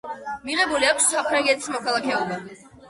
[0.49, 2.43] მიღებული აქვს საფრანგეთის მოქალაქეობა.